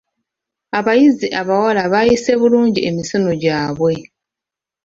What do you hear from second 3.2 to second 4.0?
gyabwe.